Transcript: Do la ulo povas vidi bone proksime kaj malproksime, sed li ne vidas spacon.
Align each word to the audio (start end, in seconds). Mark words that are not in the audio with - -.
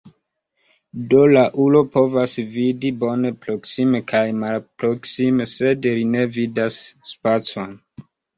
Do 1.09 1.17
la 1.33 1.43
ulo 1.65 1.81
povas 1.97 2.33
vidi 2.55 2.91
bone 3.03 3.31
proksime 3.43 4.01
kaj 4.13 4.23
malproksime, 4.45 5.47
sed 5.53 5.87
li 5.99 6.09
ne 6.17 6.25
vidas 6.41 6.81
spacon. 7.13 7.79